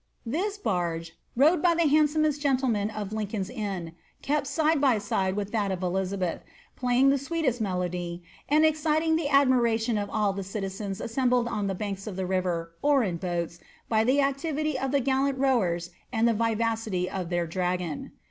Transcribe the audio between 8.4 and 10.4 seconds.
and eiciting the admiration of all